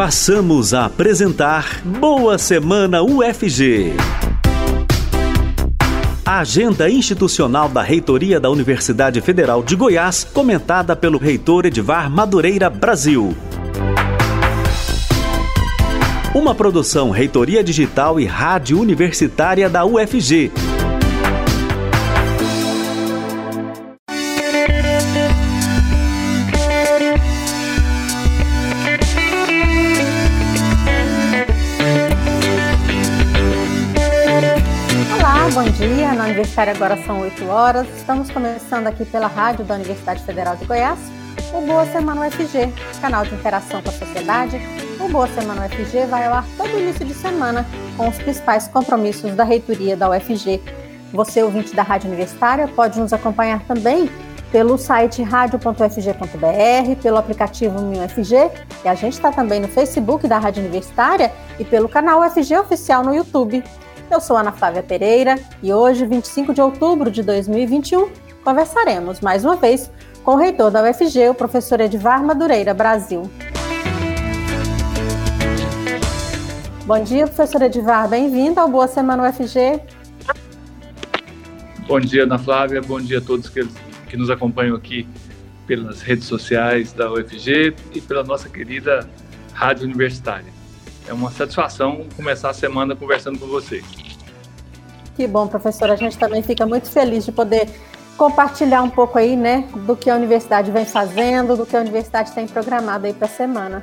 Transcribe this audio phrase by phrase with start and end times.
[0.00, 3.92] Passamos a apresentar Boa Semana UFG.
[6.24, 12.70] A agenda institucional da Reitoria da Universidade Federal de Goiás, comentada pelo reitor Edvar Madureira
[12.70, 13.36] Brasil.
[16.34, 20.50] Uma produção Reitoria Digital e Rádio Universitária da UFG.
[36.24, 37.86] Universitária agora são 8 horas.
[37.96, 40.98] Estamos começando aqui pela rádio da Universidade Federal de Goiás,
[41.52, 44.60] o Boa Semana UFG, canal de interação com a sociedade.
[45.00, 49.34] O Boa Semana UFG vai ao ar todo início de semana com os principais compromissos
[49.34, 50.62] da reitoria da UFG.
[51.12, 54.08] Você, ouvinte da Rádio Universitária, pode nos acompanhar também
[54.52, 58.50] pelo site radio.ufg.br, pelo aplicativo MinUFG,
[58.84, 63.02] e a gente está também no Facebook da Rádio Universitária e pelo canal UFG Oficial
[63.02, 63.64] no YouTube.
[64.10, 68.10] Eu sou Ana Flávia Pereira e hoje, 25 de outubro de 2021,
[68.42, 69.88] conversaremos mais uma vez
[70.24, 73.30] com o reitor da UFG, o professor Edvar Madureira Brasil.
[76.84, 79.80] Bom dia, professor Edvar, bem-vindo ao Boa Semana UFG.
[81.86, 83.64] Bom dia, Ana Flávia, bom dia a todos que,
[84.08, 85.06] que nos acompanham aqui
[85.68, 89.08] pelas redes sociais da UFG e pela nossa querida
[89.54, 90.59] Rádio Universitária.
[91.08, 93.84] É uma satisfação começar a semana conversando com vocês.
[95.16, 95.90] Que bom, professor.
[95.90, 97.68] A gente também fica muito feliz de poder
[98.16, 102.32] compartilhar um pouco aí, né, do que a universidade vem fazendo, do que a universidade
[102.32, 103.82] tem programado aí para a semana.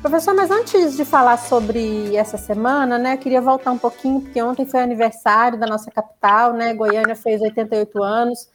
[0.00, 4.66] Professor, mas antes de falar sobre essa semana, né, queria voltar um pouquinho, porque ontem
[4.66, 8.50] foi aniversário da nossa capital, né, Goiânia fez 88 anos,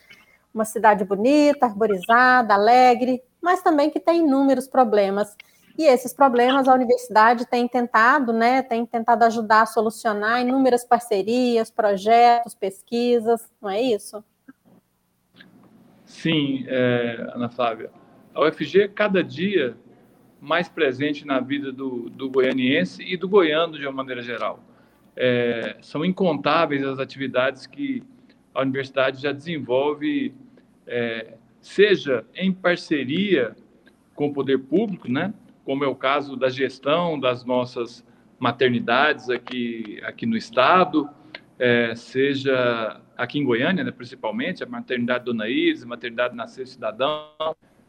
[0.53, 5.37] uma cidade bonita, arborizada, alegre, mas também que tem inúmeros problemas.
[5.77, 11.69] E esses problemas a universidade tem tentado, né, tem tentado ajudar a solucionar inúmeras parcerias,
[11.69, 14.23] projetos, pesquisas, não é isso?
[16.03, 17.91] Sim, é, Ana Flávia.
[18.33, 19.77] A UFG é cada dia
[20.41, 24.59] mais presente na vida do, do goianiense e do goiano de uma maneira geral.
[25.15, 28.03] É, são incontáveis as atividades que
[28.53, 30.33] a universidade já desenvolve,
[30.87, 33.55] é, seja em parceria
[34.15, 35.33] com o poder público, né,
[35.67, 38.01] como é o caso da gestão das nossas
[38.39, 41.09] maternidades aqui, aqui no estado,
[41.59, 47.33] é, seja aqui em Goiânia, né, principalmente, a maternidade Dona Iris, a maternidade Nascer Cidadão,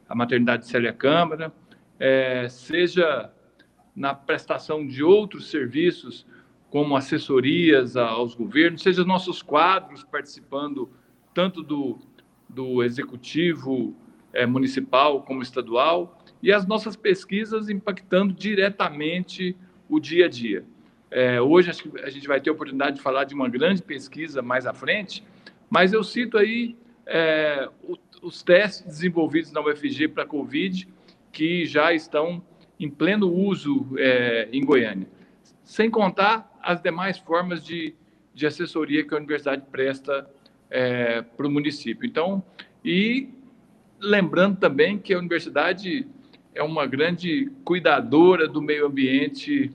[0.08, 1.52] a maternidade Célia Câmara,
[2.00, 3.30] é, seja
[3.94, 6.26] na prestação de outros serviços,
[6.70, 10.90] como assessorias aos governos, seja nossos quadros participando
[11.32, 11.96] tanto do,
[12.48, 13.94] do executivo
[14.32, 19.56] é, municipal como estadual, e as nossas pesquisas impactando diretamente
[19.88, 20.64] o dia a dia.
[21.10, 23.82] É, hoje acho que a gente vai ter a oportunidade de falar de uma grande
[23.82, 25.24] pesquisa mais à frente,
[25.70, 26.76] mas eu cito aí
[27.06, 30.86] é, o, os testes desenvolvidos na UFG para Covid,
[31.32, 32.42] que já estão
[32.78, 35.08] em pleno uso é, em Goiânia.
[35.64, 37.94] Sem contar as demais formas de,
[38.34, 40.28] de assessoria que a universidade presta
[40.70, 42.06] é, para o município.
[42.06, 42.42] Então,
[42.84, 43.28] e
[44.00, 46.06] lembrando também que a universidade
[46.58, 49.70] é uma grande cuidadora do meio ambiente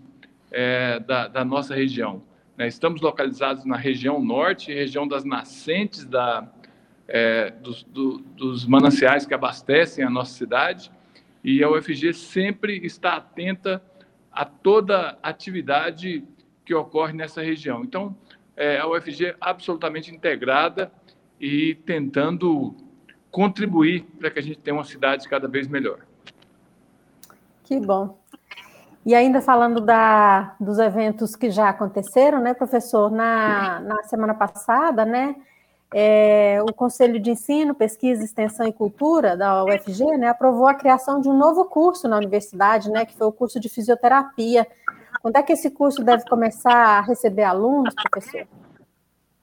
[0.52, 2.22] é, da, da, nossa região.
[2.58, 2.68] Né?
[2.68, 6.46] Estamos localizados na região norte, região das nascentes da,
[7.08, 10.92] é, dos, do, dos mananciais que abastecem a nossa cidade,
[11.42, 13.82] e a UFG sempre está atenta
[14.30, 16.22] a toda atividade
[16.66, 17.82] que ocorre nessa região.
[17.82, 18.14] Então,
[18.58, 20.92] é, a UFG é absolutamente integrada
[21.40, 22.76] e tentando
[23.32, 26.06] contribuir para que a gente tenha uma cidade cada vez melhor.
[27.64, 28.18] Que bom.
[29.06, 33.12] E ainda falando da, dos eventos que já aconteceram, né, professor?
[33.12, 35.36] Na, na semana passada, né,
[35.94, 41.20] é, o Conselho de Ensino, Pesquisa, Extensão e Cultura da UFG, né, aprovou a criação
[41.20, 44.66] de um novo curso na universidade, né, que foi o curso de fisioterapia.
[45.22, 48.48] Quando é que esse curso deve começar a receber alunos, professor?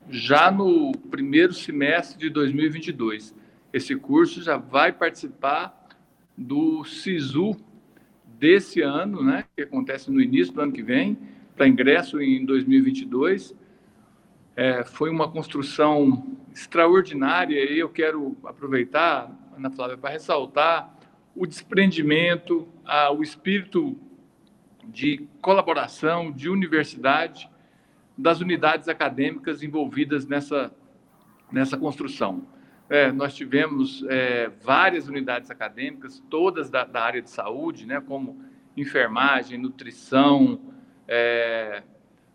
[0.09, 3.35] Já no primeiro semestre de 2022.
[3.73, 5.87] Esse curso já vai participar
[6.37, 7.55] do SISU,
[8.41, 11.19] desse ano, né, que acontece no início do ano que vem,
[11.55, 13.55] para ingresso em 2022.
[14.57, 20.91] É, foi uma construção extraordinária e eu quero aproveitar, Ana Flávia, para ressaltar
[21.37, 23.97] o desprendimento, a, o espírito
[24.85, 27.49] de colaboração, de universidade,
[28.17, 30.75] das unidades acadêmicas envolvidas nessa,
[31.53, 32.47] nessa construção.
[32.91, 38.45] É, nós tivemos é, várias unidades acadêmicas, todas da, da, área de saúde, né, como
[38.77, 40.61] enfermagem, nutrição,
[41.07, 41.85] é,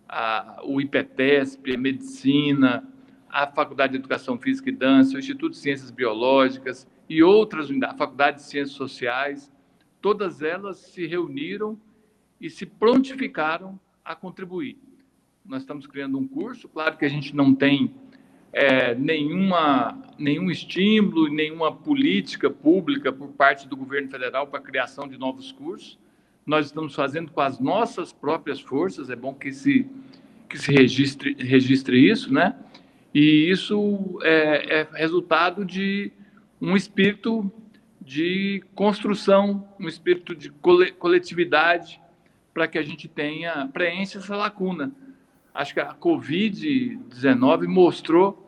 [0.08, 2.88] a, o IPTESP, a medicina,
[3.30, 7.96] a Faculdade de Educação Física e Dança, o Instituto de Ciências Biológicas e outras unidades,
[7.96, 9.52] a Faculdade de Ciências Sociais,
[10.00, 11.78] todas elas se reuniram
[12.40, 14.80] e se prontificaram a contribuir.
[15.44, 17.94] Nós estamos criando um curso, claro que a gente não tem
[18.56, 25.10] é, nenhuma, nenhum estímulo, nenhuma política pública por parte do governo federal para a criação
[25.10, 26.00] de novos cursos.
[26.46, 29.86] Nós estamos fazendo com as nossas próprias forças, é bom que se,
[30.50, 32.56] que se registre, registre isso, né?
[33.14, 36.14] E isso é, é resultado de
[36.62, 37.52] um espírito
[38.00, 40.50] de construção, um espírito de
[40.98, 42.00] coletividade,
[42.54, 44.94] para que a gente tenha, preencha essa lacuna.
[45.54, 48.45] Acho que a Covid-19 mostrou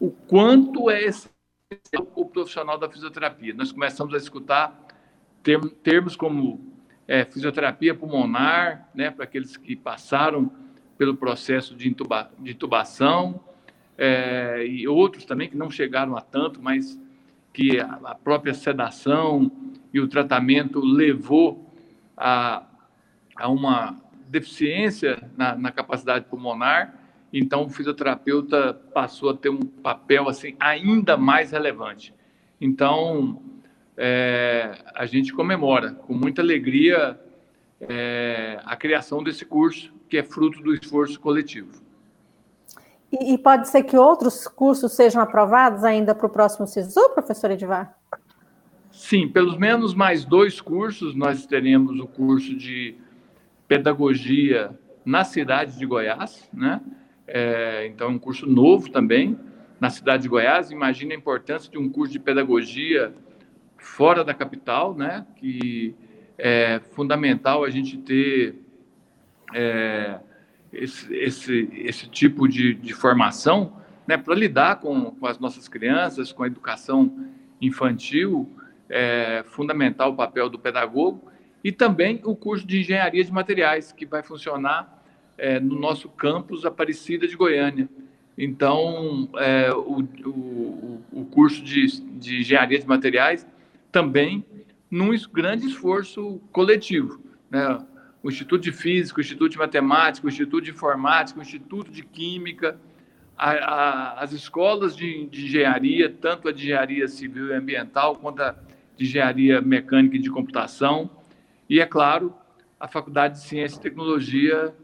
[0.00, 3.54] o quanto é essencial o profissional da fisioterapia.
[3.54, 4.86] Nós começamos a escutar
[5.82, 6.60] termos como
[7.06, 10.50] é, fisioterapia pulmonar, né, para aqueles que passaram
[10.98, 13.40] pelo processo de, intuba, de intubação,
[13.96, 17.00] é, e outros também que não chegaram a tanto, mas
[17.52, 19.50] que a, a própria sedação
[19.92, 21.72] e o tratamento levou
[22.16, 22.64] a,
[23.36, 23.96] a uma
[24.28, 31.16] deficiência na, na capacidade pulmonar então, o fisioterapeuta passou a ter um papel assim ainda
[31.16, 32.14] mais relevante.
[32.60, 33.42] Então,
[33.96, 37.18] é, a gente comemora com muita alegria
[37.80, 41.72] é, a criação desse curso, que é fruto do esforço coletivo.
[43.12, 47.50] E, e pode ser que outros cursos sejam aprovados ainda para o próximo SISU, professor
[47.50, 47.96] Edivar?
[48.90, 51.14] Sim, pelo menos mais dois cursos.
[51.14, 52.96] Nós teremos o curso de
[53.68, 54.70] pedagogia
[55.04, 56.80] na cidade de Goiás, né?
[57.26, 59.38] É, então, é um curso novo também
[59.80, 60.70] na cidade de Goiás.
[60.70, 63.12] Imagina a importância de um curso de pedagogia
[63.76, 65.26] fora da capital, né?
[65.36, 65.94] Que
[66.38, 68.56] é fundamental a gente ter
[69.54, 70.18] é,
[70.72, 74.16] esse, esse, esse tipo de, de formação, né?
[74.16, 77.30] Para lidar com, com as nossas crianças, com a educação
[77.60, 78.50] infantil,
[78.88, 81.30] é fundamental o papel do pedagogo
[81.64, 84.95] e também o curso de engenharia de materiais que vai funcionar
[85.38, 87.88] é, no nosso campus Aparecida de Goiânia.
[88.38, 93.46] Então, é, o, o, o, curso de, de engenharia de materiais
[93.90, 94.44] também
[94.90, 97.20] num grande esforço coletivo.
[97.50, 97.78] Né?
[98.22, 102.02] O Instituto de Física, o Instituto de Matemática, o Instituto de Informática, o Instituto de
[102.02, 102.78] Química,
[103.36, 108.42] a, a, as escolas de, de, engenharia, tanto a de engenharia civil e ambiental, quanto
[108.42, 108.54] a
[108.96, 111.10] de engenharia mecânica e de computação,
[111.68, 112.34] e, é claro,
[112.78, 114.74] a Faculdade de Ciência e Tecnologia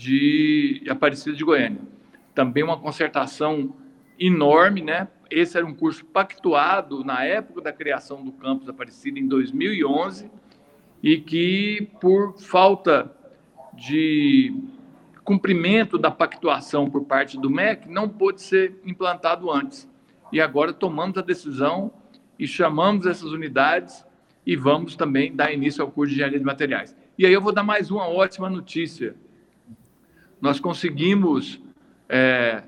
[0.00, 1.82] de Aparecida de Goiânia.
[2.34, 3.76] Também uma concertação
[4.18, 5.08] enorme, né?
[5.30, 10.30] Esse era um curso pactuado na época da criação do campus Aparecida, em 2011,
[11.02, 13.14] e que, por falta
[13.74, 14.54] de
[15.22, 19.88] cumprimento da pactuação por parte do MEC, não pôde ser implantado antes.
[20.32, 21.92] E agora tomamos a decisão
[22.38, 24.04] e chamamos essas unidades
[24.46, 26.96] e vamos também dar início ao curso de engenharia de materiais.
[27.18, 29.14] E aí eu vou dar mais uma ótima notícia
[30.40, 31.60] nós conseguimos
[32.08, 32.62] é,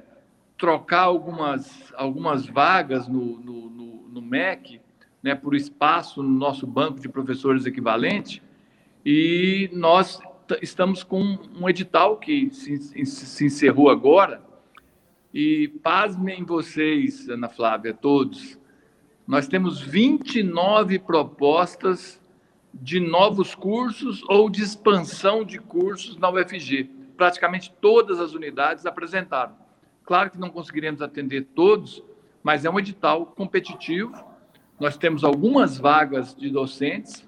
[0.58, 4.80] trocar algumas, algumas vagas no, no, no, no MEC
[5.22, 8.42] né, por espaço no nosso banco de professores equivalente
[9.04, 10.20] e nós
[10.60, 14.42] estamos com um edital que se, se encerrou agora.
[15.34, 18.58] E pasmem vocês, Ana Flávia, todos,
[19.26, 22.20] nós temos 29 propostas
[22.74, 29.54] de novos cursos ou de expansão de cursos na UFG praticamente todas as unidades apresentaram.
[30.04, 32.02] Claro que não conseguiremos atender todos,
[32.42, 34.12] mas é um edital competitivo.
[34.80, 37.24] Nós temos algumas vagas de docentes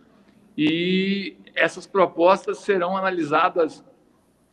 [0.58, 3.84] e essas propostas serão analisadas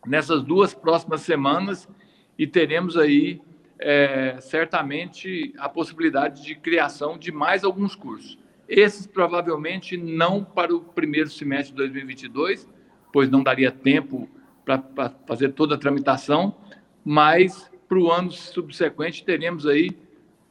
[0.06, 1.90] nessas duas próximas semanas
[2.38, 3.42] e teremos aí
[3.80, 8.38] é, certamente a possibilidade de criação de mais alguns cursos.
[8.70, 12.70] Esses provavelmente não para o primeiro semestre de 2022,
[13.12, 14.30] pois não daria tempo
[14.66, 16.56] para fazer toda a tramitação,
[17.04, 19.92] mas para o ano subsequente teremos aí,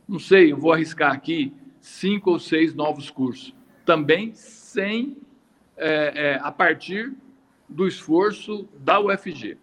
[0.08, 3.54] não sei, eu vou arriscar aqui, cinco ou seis novos cursos.
[3.84, 5.16] Também sem,
[5.76, 7.14] é, é, a partir
[7.68, 9.56] do esforço da UFG.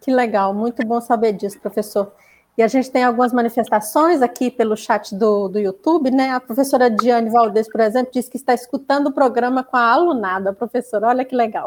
[0.00, 2.12] Que legal, muito bom saber disso, professor.
[2.56, 6.30] E a gente tem algumas manifestações aqui pelo chat do, do YouTube, né?
[6.30, 10.52] A professora Diane Valdez, por exemplo, disse que está escutando o programa com a alunada.
[10.52, 11.66] Professora, olha que legal.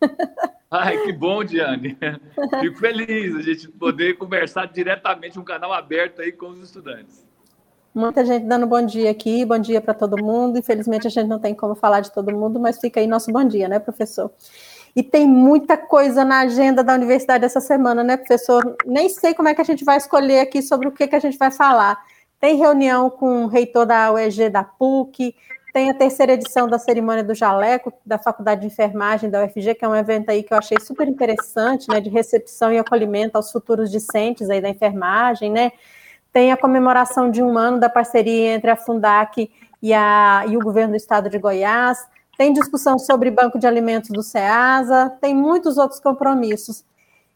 [0.76, 1.96] Ai, que bom, Diane.
[2.60, 7.24] Fico feliz a gente poder conversar diretamente, um canal aberto aí com os estudantes.
[7.94, 10.58] Muita gente dando bom dia aqui, bom dia para todo mundo.
[10.58, 13.44] Infelizmente a gente não tem como falar de todo mundo, mas fica aí nosso bom
[13.44, 14.32] dia, né, professor?
[14.96, 18.76] E tem muita coisa na agenda da universidade essa semana, né, professor?
[18.84, 21.20] Nem sei como é que a gente vai escolher aqui sobre o que, que a
[21.20, 22.04] gente vai falar.
[22.40, 25.36] Tem reunião com o reitor da UEG da PUC,
[25.74, 29.84] tem a terceira edição da cerimônia do Jaleco, da Faculdade de Enfermagem da UFG, que
[29.84, 33.50] é um evento aí que eu achei super interessante, né, de recepção e acolhimento aos
[33.50, 35.72] futuros discentes aí da enfermagem, né?
[36.32, 39.50] tem a comemoração de um ano da parceria entre a Fundac
[39.80, 41.98] e, a, e o governo do estado de Goiás,
[42.36, 46.84] tem discussão sobre banco de alimentos do SEASA, tem muitos outros compromissos.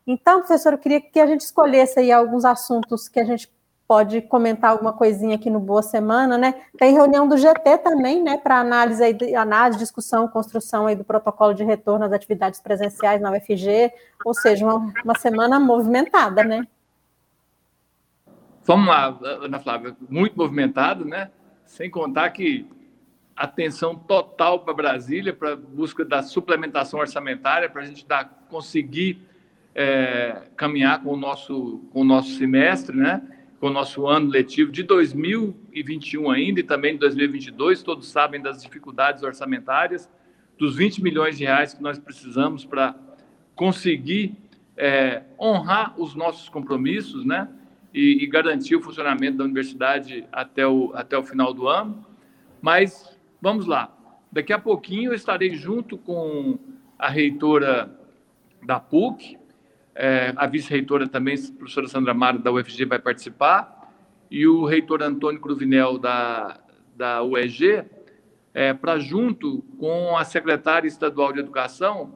[0.04, 3.48] Então, professor, eu queria que a gente escolhesse aí alguns assuntos que a gente
[3.88, 6.54] pode comentar alguma coisinha aqui no Boa Semana, né?
[6.76, 9.02] Tem reunião do GT também, né, para análise,
[9.34, 13.90] análise, discussão, construção aí do protocolo de retorno às atividades presenciais na UFG,
[14.22, 16.66] ou seja, uma, uma semana movimentada, né?
[18.62, 21.30] Vamos lá, Ana Flávia, muito movimentado, né?
[21.64, 22.68] Sem contar que
[23.34, 29.26] atenção total para Brasília, para busca da suplementação orçamentária, para a gente dar, conseguir
[29.74, 33.22] é, caminhar com o, nosso, com o nosso semestre, né?
[33.60, 37.82] Com o nosso ano letivo de 2021 ainda e também de 2022.
[37.82, 40.08] Todos sabem das dificuldades orçamentárias,
[40.56, 42.94] dos 20 milhões de reais que nós precisamos para
[43.54, 44.36] conseguir
[44.76, 47.48] é, honrar os nossos compromissos, né?
[47.92, 52.04] e, e garantir o funcionamento da universidade até o, até o final do ano.
[52.60, 53.94] Mas vamos lá.
[54.30, 56.58] Daqui a pouquinho eu estarei junto com
[56.98, 57.90] a reitora
[58.64, 59.37] da PUC,
[60.00, 63.92] é, a vice-reitora também, a professora Sandra Mara, da UFG, vai participar,
[64.30, 66.60] e o reitor Antônio Cruvinel, da,
[66.96, 67.84] da UEG,
[68.54, 72.14] é, para, junto com a secretária estadual de Educação,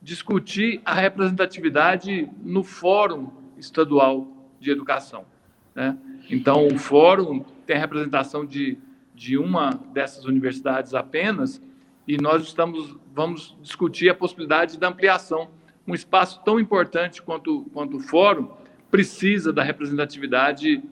[0.00, 4.26] discutir a representatividade no Fórum Estadual
[4.58, 5.26] de educação.
[5.74, 5.98] Né?
[6.30, 8.78] Então, o fórum tem a representação de,
[9.14, 11.62] de uma dessas universidades apenas,
[12.06, 15.50] e nós estamos vamos discutir a possibilidade da ampliação.
[15.88, 18.50] Um espaço tão importante quanto, quanto o fórum
[18.90, 20.82] precisa da representatividade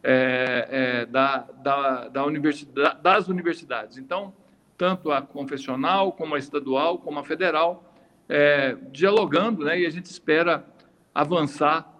[0.00, 3.98] é, é, da, da, da universidade, das universidades.
[3.98, 4.32] Então,
[4.78, 7.92] tanto a confessional, como a estadual, como a federal,
[8.28, 10.64] é, dialogando, né, e a gente espera
[11.12, 11.92] avançar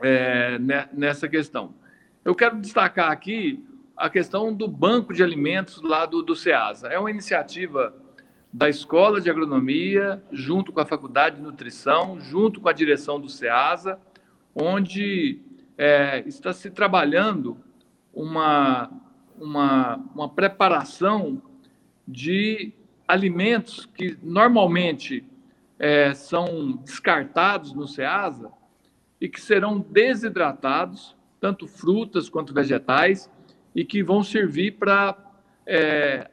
[0.00, 0.58] é,
[0.92, 1.76] nessa questão.
[2.24, 3.64] Eu quero destacar aqui
[3.96, 6.88] a questão do banco de alimentos lá do, do SEASA.
[6.88, 7.94] É uma iniciativa
[8.54, 13.28] da Escola de Agronomia, junto com a Faculdade de Nutrição, junto com a direção do
[13.28, 13.98] SEASA,
[14.54, 15.40] onde
[15.76, 17.58] é, está se trabalhando
[18.12, 18.88] uma,
[19.36, 21.42] uma, uma preparação
[22.06, 22.72] de
[23.08, 25.24] alimentos que normalmente
[25.76, 28.52] é, são descartados no SEASA
[29.20, 33.28] e que serão desidratados, tanto frutas quanto vegetais,
[33.74, 35.16] e que vão servir para
[35.66, 36.30] é,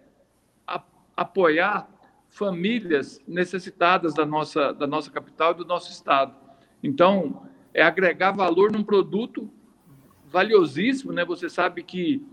[1.17, 1.90] apoiar
[2.31, 6.33] famílias necessitadas da nossa, da nossa capital e do nosso estado.
[6.81, 9.51] Então, é agregar valor num produto
[10.27, 11.25] valiosíssimo, né?
[11.25, 12.25] Você sabe que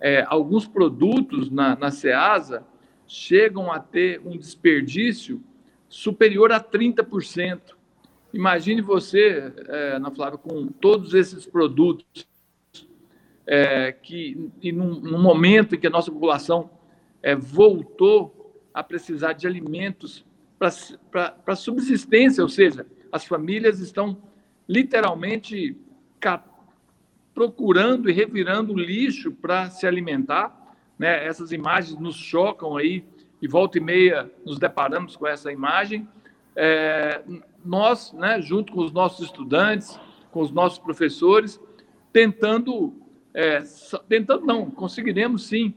[0.00, 2.64] é, alguns produtos na, na SEASA
[3.08, 5.42] chegam a ter um desperdício
[5.88, 7.74] superior a 30%.
[8.32, 12.26] Imagine você, é, Ana Flávia, com todos esses produtos
[13.46, 16.70] é, que, e num, num, momento em que a nossa população
[17.20, 18.43] é, voltou
[18.74, 20.26] a precisar de alimentos
[20.58, 24.20] para subsistência, ou seja, as famílias estão
[24.68, 25.76] literalmente
[27.32, 30.76] procurando e revirando lixo para se alimentar.
[30.98, 31.24] Né?
[31.24, 33.04] Essas imagens nos chocam aí,
[33.40, 36.08] e volta e meia nos deparamos com essa imagem.
[36.56, 37.22] É,
[37.64, 39.98] nós, né, junto com os nossos estudantes,
[40.30, 41.60] com os nossos professores,
[42.12, 42.94] tentando,
[43.34, 43.62] é,
[44.08, 45.74] tentando não, conseguiremos sim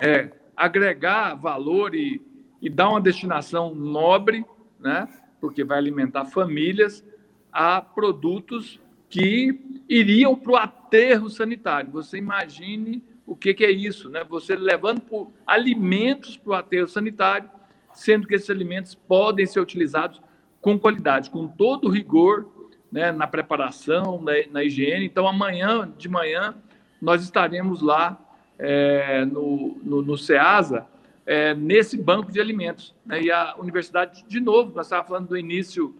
[0.00, 2.20] é, agregar valor e,
[2.60, 4.44] e dar uma destinação nobre,
[4.78, 5.08] né,
[5.40, 7.04] porque vai alimentar famílias,
[7.52, 11.90] a produtos que iriam para o aterro sanitário.
[11.92, 14.24] Você imagine o que, que é isso, né?
[14.24, 17.48] Você levando por alimentos para o aterro sanitário,
[17.92, 20.20] sendo que esses alimentos podem ser utilizados
[20.60, 22.50] com qualidade, com todo rigor
[22.90, 25.06] né, na preparação, na, na, higiene.
[25.06, 26.54] Então, amanhã de manhã,
[27.00, 28.18] nós estaremos lá
[28.58, 30.86] é, no, no, no SEASA,
[31.26, 32.94] é, nesse banco de alimentos.
[33.04, 33.22] Né?
[33.22, 35.94] E a universidade, de novo, nós estávamos falando do início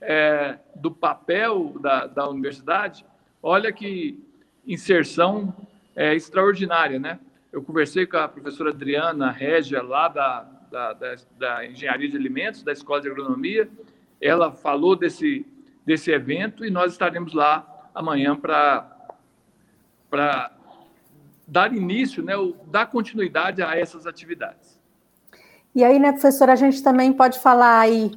[0.00, 3.04] é, do papel da, da universidade,
[3.42, 4.22] olha que
[4.66, 5.54] inserção
[5.96, 7.18] é, extraordinária, né?
[7.50, 12.62] Eu conversei com a professora Adriana Régia, lá da, da, da, da Engenharia de Alimentos,
[12.62, 13.68] da Escola de Agronomia,
[14.20, 15.46] ela falou desse,
[15.84, 18.96] desse evento e nós estaremos lá amanhã para
[21.48, 22.34] dar início, né,
[22.66, 24.78] dar continuidade a essas atividades.
[25.74, 28.12] E aí, né, professor, a gente também pode falar aí,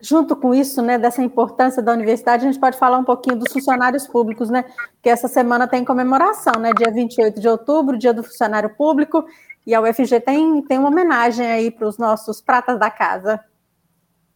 [0.00, 3.52] junto com isso, né, dessa importância da universidade, a gente pode falar um pouquinho dos
[3.52, 4.64] funcionários públicos, né,
[5.02, 9.26] que essa semana tem comemoração, né, dia 28 de outubro, dia do funcionário público,
[9.66, 13.44] e a UFG tem, tem uma homenagem aí para os nossos pratas da casa.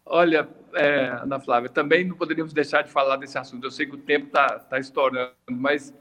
[0.05, 3.65] Olha, é, Ana Flávia, também não poderíamos deixar de falar desse assunto.
[3.65, 5.95] Eu sei que o tempo está tá estourando, mas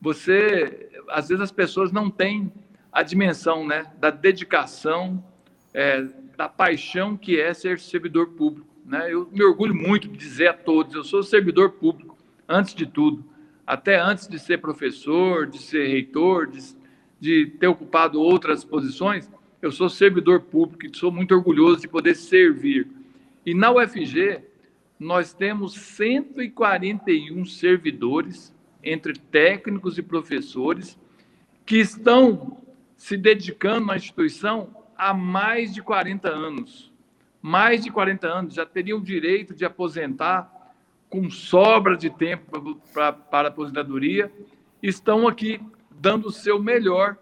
[0.00, 2.52] você, às vezes as pessoas não têm
[2.92, 5.24] a dimensão né, da dedicação,
[5.72, 8.68] é, da paixão que é ser servidor público.
[8.84, 9.12] Né?
[9.12, 12.16] Eu me orgulho muito de dizer a todos, eu sou servidor público,
[12.48, 13.24] antes de tudo.
[13.66, 16.60] Até antes de ser professor, de ser reitor, de,
[17.18, 19.30] de ter ocupado outras posições,
[19.62, 22.86] eu sou servidor público e sou muito orgulhoso de poder servir
[23.46, 24.40] e na UFG,
[24.98, 28.53] nós temos 141 servidores,
[28.84, 30.98] entre técnicos e professores,
[31.64, 32.58] que estão
[32.96, 36.92] se dedicando à instituição há mais de 40 anos.
[37.40, 40.50] Mais de 40 anos, já teriam direito de aposentar
[41.10, 44.32] com sobra de tempo para, para a aposentadoria,
[44.82, 45.60] estão aqui
[45.90, 47.16] dando o seu melhor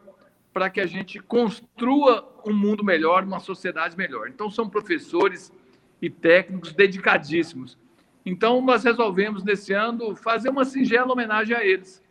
[0.53, 4.29] para que a gente construa um mundo melhor, uma sociedade melhor.
[4.29, 5.53] Então, são professores
[6.01, 7.79] e técnicos dedicadíssimos.
[8.25, 12.03] Então, nós resolvemos, nesse ano, fazer uma singela homenagem a eles.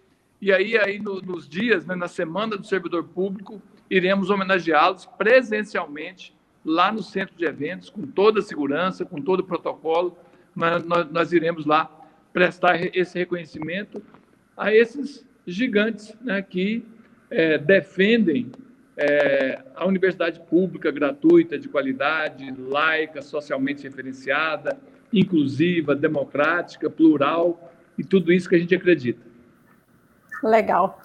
[0.41, 6.36] E aí, aí no, nos dias, né, na Semana do Servidor Público, iremos homenageá-los presencialmente
[6.65, 10.18] lá no centro de eventos, com toda a segurança, com todo o protocolo.
[10.56, 11.89] Nós, nós, nós iremos lá
[12.34, 14.01] prestar esse reconhecimento
[14.56, 16.86] a esses gigantes né, que
[17.30, 18.51] é, defendem
[18.98, 24.77] é, a universidade pública gratuita, de qualidade, laica, socialmente referenciada,
[25.13, 29.22] inclusiva, democrática, plural e tudo isso que a gente acredita.
[30.44, 31.00] Legal.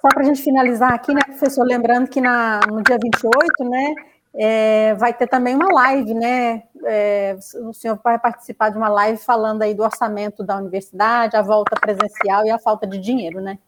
[0.00, 3.94] Só para a gente finalizar aqui, né, professor, lembrando que na, no dia 28, né,
[4.34, 6.64] é, vai ter também uma live, né?
[6.84, 11.42] É, o senhor vai participar de uma live falando aí do orçamento da universidade, a
[11.42, 13.58] volta presencial e a falta de dinheiro, né?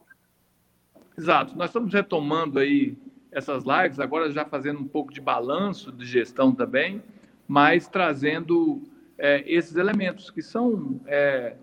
[1.16, 1.56] Exato.
[1.56, 2.96] Nós estamos retomando aí
[3.30, 7.02] essas lives, agora já fazendo um pouco de balanço de gestão também,
[7.46, 8.82] mas trazendo
[9.18, 11.54] é, esses elementos que são é,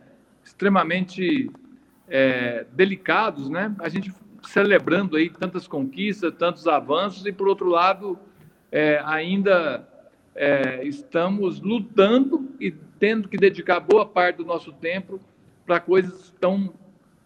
[0.44, 1.52] extremamente
[2.08, 3.76] é, delicados, né?
[3.80, 8.18] A gente celebrando aí tantas conquistas, tantos avanços e por outro lado
[8.72, 9.88] é, ainda
[10.36, 15.20] é, estamos lutando e tendo que dedicar boa parte do nosso tempo
[15.66, 16.74] para coisas tão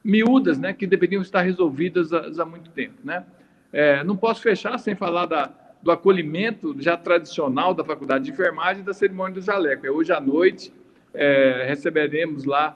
[0.03, 0.73] miúdas, né?
[0.73, 3.25] Que deveriam estar resolvidas há, há muito tempo, né?
[3.71, 5.51] É, não posso fechar sem falar da,
[5.85, 9.85] do acolhimento já tradicional da Faculdade de Enfermagem e da cerimônia do jaleco.
[9.85, 10.73] É hoje à noite
[11.13, 12.75] é, receberemos lá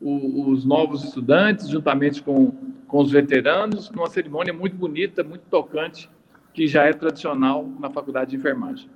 [0.00, 2.50] o, os novos estudantes, juntamente com,
[2.88, 6.08] com os veteranos, numa cerimônia muito bonita, muito tocante,
[6.54, 8.88] que já é tradicional na Faculdade de Enfermagem.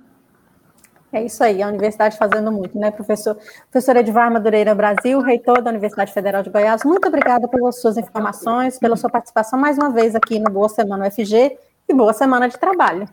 [1.13, 3.37] É isso aí, a universidade fazendo muito, né, professor?
[3.69, 8.79] Professor Edvar Madureira Brasil, reitor da Universidade Federal de Goiás, muito obrigada pelas suas informações,
[8.79, 11.59] pela sua participação mais uma vez aqui no Boa Semana UFG
[11.91, 13.07] e boa semana de trabalho.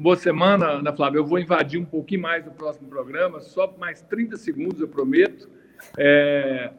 [0.00, 1.18] Boa semana, Ana Flávia.
[1.18, 5.46] Eu vou invadir um pouquinho mais no próximo programa, só mais 30 segundos, eu prometo.
[5.98, 6.72] É...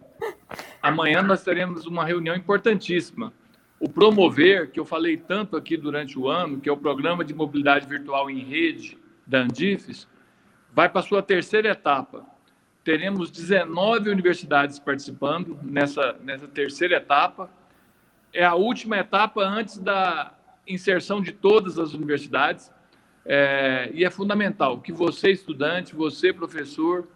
[0.82, 3.32] Amanhã nós teremos uma reunião importantíssima.
[3.80, 7.32] O Promover, que eu falei tanto aqui durante o ano, que é o Programa de
[7.32, 10.08] Mobilidade Virtual em Rede, da Andifes,
[10.74, 12.26] vai para a sua terceira etapa.
[12.84, 17.52] Teremos 19 universidades participando nessa, nessa terceira etapa.
[18.34, 20.34] É a última etapa antes da
[20.68, 22.72] inserção de todas as universidades.
[23.26, 27.08] É, e é fundamental que você, estudante, você, professor,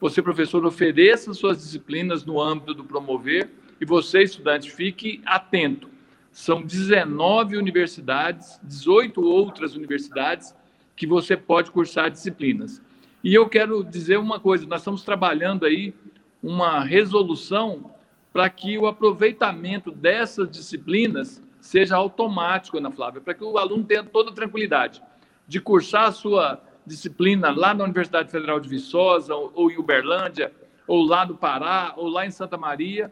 [0.00, 5.88] você, professor, ofereça suas disciplinas no âmbito do promover e você, estudante, fique atento.
[6.32, 10.54] São 19 universidades, 18 outras universidades
[10.96, 12.82] que você pode cursar disciplinas.
[13.22, 15.94] E eu quero dizer uma coisa: nós estamos trabalhando aí
[16.42, 17.94] uma resolução
[18.32, 24.02] para que o aproveitamento dessas disciplinas seja automático, Ana Flávia, para que o aluno tenha
[24.02, 25.00] toda tranquilidade
[25.46, 30.52] de cursar a sua disciplina lá na Universidade Federal de Viçosa, ou em Uberlândia,
[30.86, 33.10] ou lá no Pará, ou lá em Santa Maria,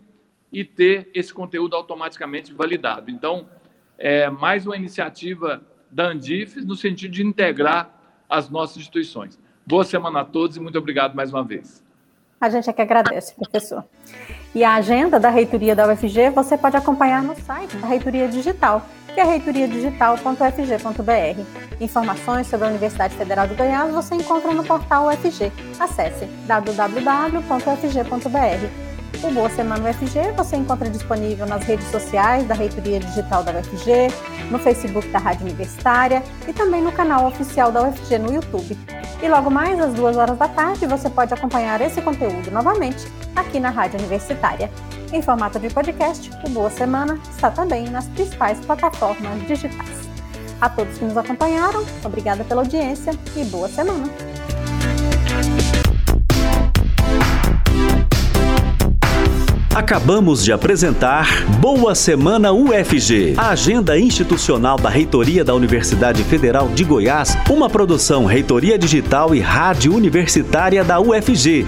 [0.52, 3.10] e ter esse conteúdo automaticamente validado.
[3.10, 3.46] Então,
[3.98, 7.90] é mais uma iniciativa da Andifes no sentido de integrar
[8.28, 9.38] as nossas instituições.
[9.66, 11.82] Boa semana a todos e muito obrigado mais uma vez.
[12.40, 13.84] A gente é que agradece, professor.
[14.52, 18.84] E a agenda da reitoria da UFG você pode acompanhar no site da Reitoria Digital,
[19.14, 21.42] que é reitoriadigital.fg.br.
[21.80, 25.52] Informações sobre a Universidade Federal de Goiás você encontra no portal UFG.
[25.78, 27.42] Acesse www.ufg.br.
[29.22, 34.08] O Boa Semana UFG você encontra disponível nas redes sociais da Reitoria Digital da UFG,
[34.50, 38.76] no Facebook da Rádio Universitária e também no canal oficial da UFG no YouTube.
[39.22, 43.60] E logo mais às duas horas da tarde você pode acompanhar esse conteúdo novamente aqui
[43.60, 44.68] na Rádio Universitária.
[45.12, 50.08] Em formato de podcast, o Boa Semana está também nas principais plataformas digitais.
[50.58, 54.08] A todos que nos acompanharam, obrigada pela audiência e boa semana!
[59.74, 66.84] Acabamos de apresentar Boa Semana UFG, a agenda institucional da Reitoria da Universidade Federal de
[66.84, 71.66] Goiás, uma produção Reitoria Digital e Rádio Universitária da UFG.